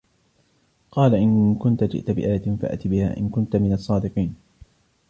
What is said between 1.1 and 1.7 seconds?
إِنْ